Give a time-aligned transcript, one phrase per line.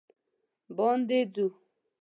[0.77, 1.47] باندې ځو